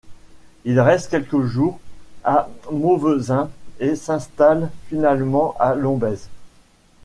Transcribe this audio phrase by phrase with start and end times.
[0.65, 1.79] Ils restent quelques jours
[2.23, 6.17] à Mauvezin et s’installent finalement à Lombez.